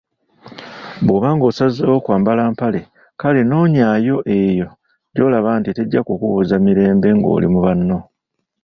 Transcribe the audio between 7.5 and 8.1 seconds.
mu banno